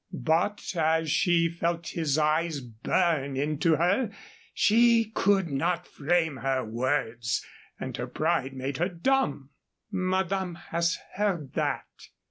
[0.25, 4.09] But as she felt his eyes burn into her,
[4.51, 7.45] she could not frame her words,
[7.79, 9.51] and her pride made her dumb.
[9.91, 11.85] "Madame has heard that?"